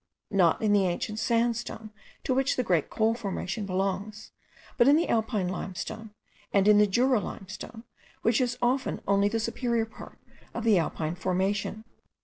[0.31, 1.91] not in the ancient sandstone
[2.23, 4.31] to which the great coal formation belongs,
[4.75, 6.09] but in the Alpine limestone,
[6.51, 7.83] and in the Jura limestone,
[8.23, 10.17] which is often only the superior part
[10.55, 11.83] of the Alpine formation.